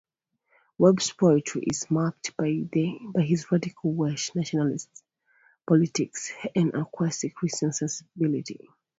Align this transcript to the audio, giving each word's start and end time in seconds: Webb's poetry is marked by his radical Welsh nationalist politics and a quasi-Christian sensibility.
Webb's 0.79 1.11
poetry 1.13 1.61
is 1.71 1.91
marked 1.91 2.35
by 2.35 2.63
his 3.23 3.51
radical 3.51 3.93
Welsh 3.93 4.33
nationalist 4.33 4.89
politics 5.67 6.31
and 6.55 6.73
a 6.73 6.85
quasi-Christian 6.85 7.71
sensibility. 7.71 8.67